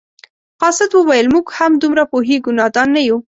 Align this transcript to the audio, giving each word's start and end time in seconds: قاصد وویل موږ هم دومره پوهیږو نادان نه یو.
قاصد 0.61 0.89
وویل 0.93 1.27
موږ 1.33 1.45
هم 1.57 1.71
دومره 1.81 2.03
پوهیږو 2.11 2.51
نادان 2.59 2.87
نه 2.95 3.01
یو. 3.07 3.17